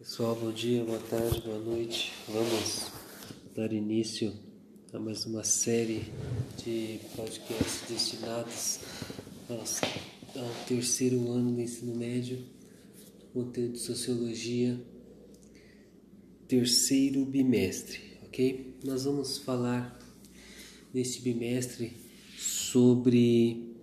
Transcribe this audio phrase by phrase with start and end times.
[0.00, 2.10] Pessoal, bom dia, boa tarde, boa noite.
[2.26, 2.90] Vamos
[3.54, 4.32] dar início
[4.94, 6.10] a mais uma série
[6.56, 8.80] de podcasts destinados
[9.50, 12.38] ao terceiro ano do ensino médio,
[13.34, 14.82] conteúdo de sociologia,
[16.48, 18.78] terceiro bimestre, ok?
[18.82, 19.98] Nós vamos falar
[20.94, 21.94] neste bimestre
[22.38, 23.76] sobre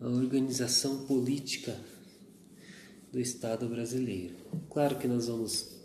[0.00, 1.80] a organização política
[3.12, 4.36] do Estado brasileiro.
[4.68, 5.80] Claro que nós vamos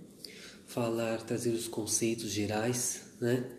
[0.66, 3.50] falar, trazer os conceitos gerais, né,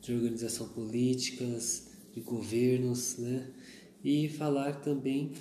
[0.00, 3.50] de organização políticas, de governos, né,
[4.02, 5.32] e falar também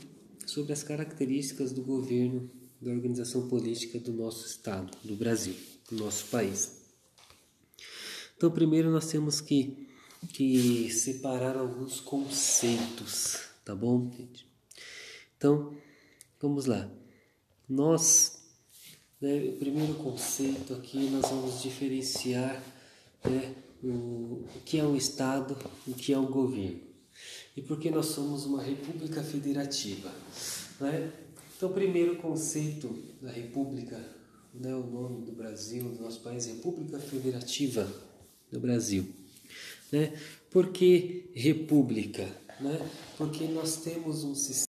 [0.46, 2.50] sobre as características do governo,
[2.80, 5.56] da organização política do nosso Estado, do Brasil,
[5.90, 6.82] do nosso país.
[8.38, 9.88] Então, primeiro nós temos que,
[10.34, 14.48] que separar alguns conceitos, tá bom, gente?
[15.38, 15.76] Então,
[16.42, 16.90] Vamos lá.
[17.70, 18.42] Nós,
[19.22, 22.64] né, o primeiro conceito aqui, nós vamos diferenciar
[23.24, 25.56] né, o, o que é um Estado,
[25.88, 26.80] o que é um governo.
[27.56, 30.12] E por que nós somos uma república federativa.
[30.80, 31.12] Né?
[31.56, 34.04] Então, o primeiro conceito da república,
[34.52, 37.88] né, o nome do Brasil, do nosso país, República Federativa
[38.52, 39.06] do Brasil.
[39.92, 40.20] Né?
[40.50, 42.28] Por que república?
[42.60, 42.90] Né?
[43.16, 44.71] Porque nós temos um sistema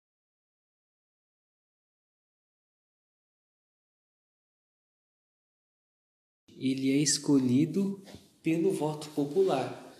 [6.56, 8.02] ele é escolhido
[8.42, 9.92] pelo voto popular,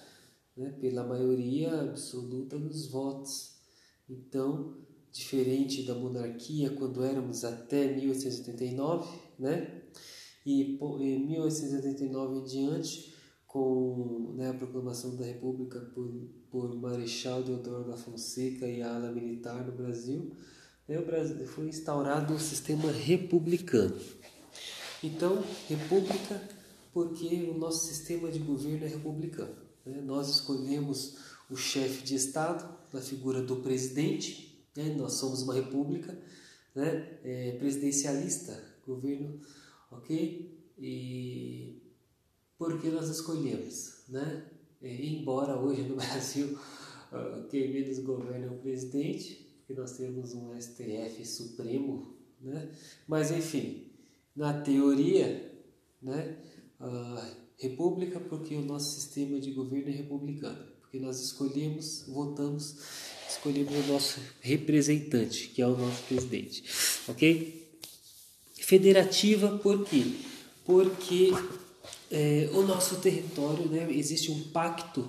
[0.57, 0.71] né?
[0.81, 3.57] pela maioria absoluta dos votos.
[4.09, 4.77] Então,
[5.11, 9.83] diferente da monarquia quando éramos até 1889, né?
[10.45, 13.15] E em 1889 em diante,
[13.47, 16.09] com né, a proclamação da República por,
[16.51, 20.31] por Marechal Deodoro da Fonseca e a ala militar no Brasil,
[20.87, 23.97] né, o Brasil foi instaurado o um sistema republicano.
[25.03, 26.49] Então, república,
[26.93, 29.55] porque o nosso sistema de governo é republicano.
[29.85, 30.01] Né?
[30.01, 31.17] Nós escolhemos
[31.51, 34.95] o chefe de Estado na figura do presidente, né?
[34.97, 36.17] nós somos uma república
[36.75, 37.19] né?
[37.25, 39.41] É, presidencialista, governo,
[39.91, 40.55] ok?
[40.79, 41.83] E
[42.59, 44.05] por que nós escolhemos?
[44.09, 44.45] Né?
[44.83, 46.59] É, embora hoje no Brasil
[47.13, 52.71] uh, quem menos governa é o presidente, porque nós temos um STF supremo, né?
[53.09, 53.86] mas enfim,
[54.37, 55.51] na teoria,
[56.03, 56.37] né,
[57.59, 62.77] república, porque o nosso sistema de governo é republicano, porque nós escolhemos, votamos,
[63.29, 66.65] escolhemos o nosso representante, que é o nosso presidente,
[67.09, 67.67] ok?
[68.55, 70.05] Federativa, por quê?
[70.65, 71.31] Porque
[72.11, 75.09] é, o nosso território, né, existe um pacto,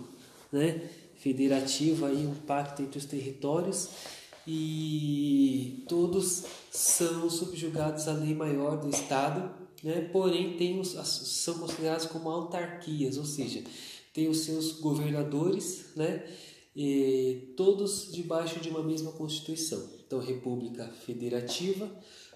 [0.51, 3.89] né, federativo aí, um pacto entre os territórios
[4.47, 9.51] e todos são subjugados à lei maior do Estado,
[9.83, 10.09] né?
[10.11, 13.61] porém tem os, são considerados como autarquias, ou seja,
[14.13, 16.25] tem os seus governadores, né?
[16.75, 19.83] E todos debaixo de uma mesma Constituição.
[20.05, 21.91] Então, República Federativa,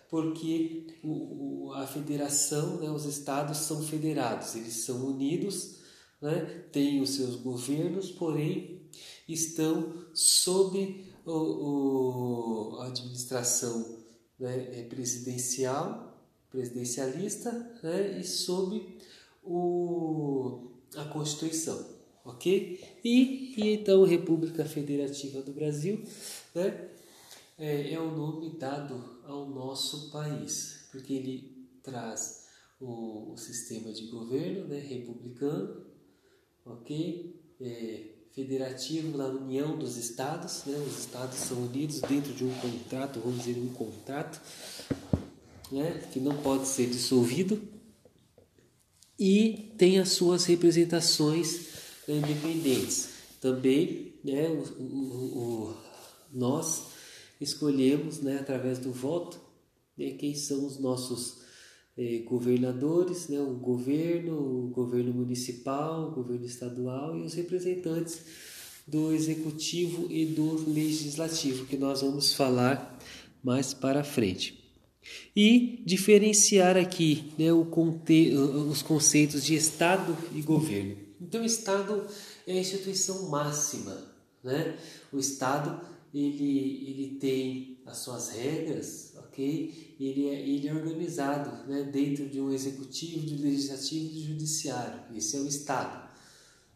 [0.10, 5.76] porque o, o, a federação, né, os estados são federados, eles são unidos,
[6.20, 8.82] né, têm os seus governos, porém
[9.28, 14.00] estão sob o, o, a administração
[14.40, 17.52] né, é presidencial, presidencialista
[17.84, 18.98] né, e sob
[19.44, 21.86] o, a Constituição,
[22.26, 22.84] ok?
[23.04, 26.04] E, e então República Federativa do Brasil
[26.54, 26.90] né,
[27.58, 32.48] é, é o nome dado ao nosso país, porque ele traz
[32.80, 35.86] o, o sistema de governo né, republicano,
[36.66, 37.40] ok?
[37.60, 40.78] É, federativo na união dos estados, né?
[40.88, 44.42] os estados são unidos dentro de um contrato, vamos dizer, um contrato,
[45.72, 46.08] né?
[46.12, 47.62] que não pode ser dissolvido,
[49.20, 51.68] e tem as suas representações
[52.08, 53.10] né, independentes.
[53.40, 55.78] Também né, o, o, o,
[56.32, 56.86] nós
[57.40, 59.40] escolhemos, né, através do voto,
[59.96, 61.42] né, quem são os nossos
[61.98, 68.22] eh, governadores, né, o governo, o governo municipal, o governo estadual e os representantes
[68.88, 73.00] do executivo e do legislativo, que nós vamos falar
[73.44, 74.60] mais para frente.
[75.36, 80.96] E diferenciar aqui né, conte os conceitos de Estado e governo.
[81.20, 82.06] Então, o Estado
[82.48, 83.98] é a instituição máxima.
[84.44, 84.78] Né?
[85.12, 85.80] O Estado
[86.14, 89.96] ele, ele tem as suas regras, ok?
[90.00, 95.00] Ele é, ele é organizado né, dentro de um executivo, de legislativo e de judiciário.
[95.16, 96.12] Esse é o Estado.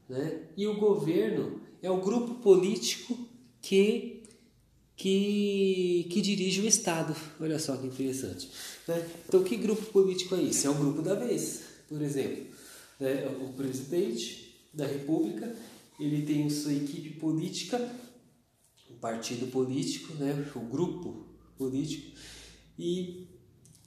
[0.07, 0.43] Né?
[0.55, 3.17] E o governo é o grupo político
[3.61, 4.15] que
[4.97, 7.13] que, que dirige o Estado.
[7.39, 8.49] Olha só que interessante.
[8.87, 9.05] Né?
[9.27, 10.67] Então, que grupo político é esse?
[10.67, 12.45] É o grupo da vez, por exemplo.
[12.97, 13.27] Né?
[13.41, 15.53] O presidente da República
[15.99, 17.77] ele tem sua equipe política,
[18.89, 20.49] o partido político, né?
[20.55, 21.25] o grupo
[21.57, 22.17] político,
[22.77, 23.27] e,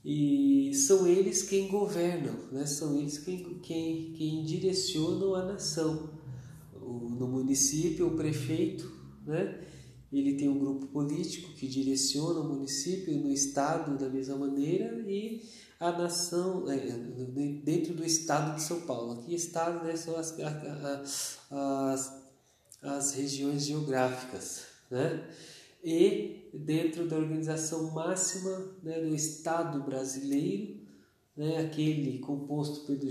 [0.04, 2.66] e são eles quem governam, né?
[2.66, 6.10] são eles quem, quem, quem direcionam a nação.
[6.74, 8.90] O, no município, o prefeito,
[9.26, 9.62] né?
[10.12, 15.42] ele tem um grupo político que direciona o município, no estado da mesma maneira e
[15.78, 16.78] a nação é,
[17.62, 19.20] dentro do estado de São Paulo.
[19.20, 20.34] Aqui estado né, são as,
[21.50, 22.22] as,
[22.82, 25.28] as regiões geográficas, né?
[25.90, 30.86] E dentro da organização máxima né, do Estado brasileiro,
[31.34, 33.10] né, aquele composto pelo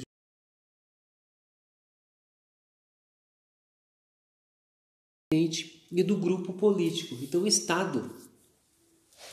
[5.91, 7.15] e do grupo político.
[7.24, 8.15] Então, Estado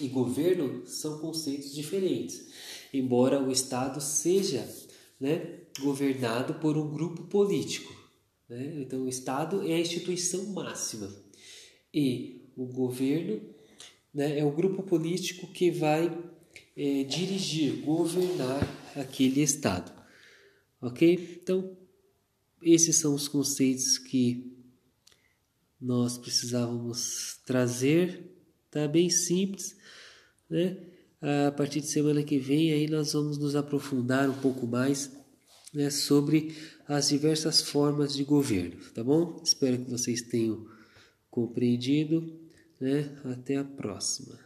[0.01, 2.49] e governo são conceitos diferentes,
[2.95, 4.67] embora o Estado seja
[5.21, 7.95] né, governado por um grupo político.
[8.49, 8.81] Né?
[8.81, 11.15] Então, o Estado é a instituição máxima
[11.93, 13.41] e o governo
[14.13, 16.07] né, é o grupo político que vai
[16.77, 18.63] é, dirigir, governar
[18.97, 19.93] aquele Estado.
[20.81, 21.39] Ok?
[21.43, 21.77] Então,
[22.63, 24.53] esses são os conceitos que
[25.81, 28.33] nós precisávamos trazer,
[28.71, 29.77] tá bem simples,
[30.49, 30.79] né?
[31.49, 35.11] A partir de semana que vem aí nós vamos nos aprofundar um pouco mais
[35.73, 36.55] né, sobre
[36.87, 39.41] as diversas formas de governo, tá bom?
[39.43, 40.67] Espero que vocês tenham
[41.31, 42.44] compreendido,
[42.85, 43.11] né?
[43.25, 44.39] Até a próxima.